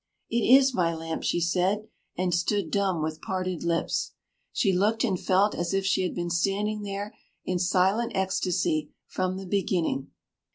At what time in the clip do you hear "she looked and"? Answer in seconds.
4.51-5.19